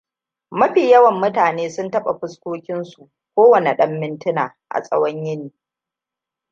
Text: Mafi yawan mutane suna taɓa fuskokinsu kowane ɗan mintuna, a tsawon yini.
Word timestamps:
Mafi 0.51 0.89
yawan 0.91 1.19
mutane 1.21 1.69
suna 1.73 1.91
taɓa 1.91 2.11
fuskokinsu 2.19 3.01
kowane 3.35 3.71
ɗan 3.77 3.91
mintuna, 3.99 4.43
a 4.75 4.77
tsawon 4.83 5.25
yini. 5.25 5.53